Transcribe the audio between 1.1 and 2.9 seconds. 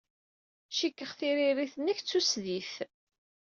tiririt-nnek d tusdidt.